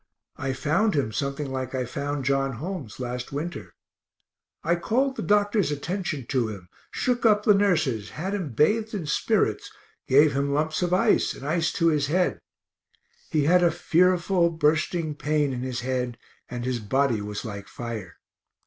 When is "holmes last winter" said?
2.53-3.75